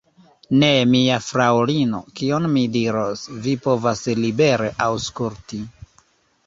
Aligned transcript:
Ne, 0.61 0.69
mia 0.93 1.17
fraŭlino, 1.25 1.99
kion 2.21 2.49
mi 2.55 2.65
diros, 2.79 3.27
vi 3.45 3.55
povas 3.67 4.03
libere 4.25 4.75
aŭskulti. 4.91 5.63